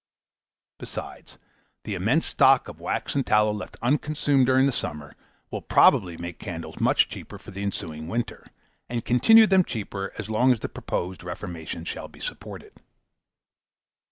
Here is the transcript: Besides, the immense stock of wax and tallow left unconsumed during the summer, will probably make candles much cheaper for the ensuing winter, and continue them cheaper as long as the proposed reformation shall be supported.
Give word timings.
Besides, 0.79 1.37
the 1.83 1.93
immense 1.93 2.25
stock 2.25 2.67
of 2.67 2.79
wax 2.79 3.13
and 3.13 3.23
tallow 3.23 3.53
left 3.53 3.77
unconsumed 3.83 4.47
during 4.47 4.65
the 4.65 4.71
summer, 4.71 5.15
will 5.51 5.61
probably 5.61 6.17
make 6.17 6.39
candles 6.39 6.79
much 6.79 7.07
cheaper 7.07 7.37
for 7.37 7.51
the 7.51 7.61
ensuing 7.61 8.07
winter, 8.07 8.47
and 8.89 9.05
continue 9.05 9.45
them 9.45 9.63
cheaper 9.63 10.11
as 10.17 10.27
long 10.27 10.51
as 10.51 10.61
the 10.61 10.69
proposed 10.69 11.23
reformation 11.23 11.85
shall 11.85 12.07
be 12.07 12.19
supported. 12.19 12.77